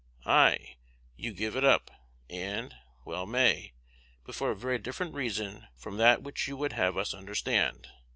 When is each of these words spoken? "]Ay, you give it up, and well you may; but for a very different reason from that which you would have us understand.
"]Ay, 0.25 0.77
you 1.15 1.31
give 1.31 1.55
it 1.55 1.63
up, 1.63 1.91
and 2.27 2.73
well 3.05 3.25
you 3.27 3.31
may; 3.31 3.73
but 4.25 4.33
for 4.33 4.49
a 4.49 4.55
very 4.55 4.79
different 4.79 5.13
reason 5.13 5.67
from 5.75 5.97
that 5.97 6.23
which 6.23 6.47
you 6.47 6.57
would 6.57 6.73
have 6.73 6.97
us 6.97 7.13
understand. 7.13 7.87